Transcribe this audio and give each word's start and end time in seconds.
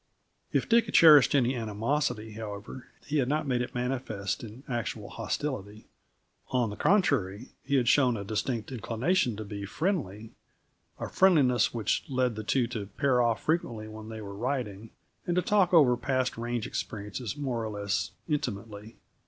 If 0.51 0.67
Dick 0.67 0.91
cherished 0.95 1.35
any 1.35 1.55
animosity, 1.55 2.31
however, 2.31 2.87
he 3.05 3.17
had 3.17 3.27
not 3.29 3.45
made 3.45 3.61
it 3.61 3.75
manifest 3.75 4.43
in 4.43 4.63
actual 4.67 5.09
hostility. 5.09 5.85
On 6.49 6.71
the 6.71 6.75
contrary, 6.75 7.49
he 7.63 7.75
had 7.75 7.87
shown 7.87 8.17
a 8.17 8.23
distinct 8.23 8.71
inclination 8.71 9.35
to 9.35 9.45
be 9.45 9.63
friendly; 9.67 10.31
a 10.99 11.07
friendliness 11.07 11.71
which 11.71 12.03
led 12.09 12.33
the 12.33 12.43
two 12.43 12.65
to 12.69 12.87
pair 12.87 13.21
off 13.21 13.43
frequently 13.43 13.87
when 13.87 14.09
they 14.09 14.21
were 14.21 14.33
riding, 14.35 14.89
and 15.27 15.35
to 15.35 15.43
talk 15.43 15.71
over 15.71 15.95
past 15.95 16.35
range 16.35 16.65
experiences 16.65 17.37
more 17.37 17.63
or 17.63 17.69
less 17.69 18.09
intimately. 18.27 18.95